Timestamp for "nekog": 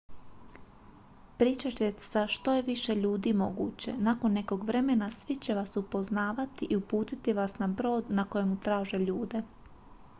4.33-4.63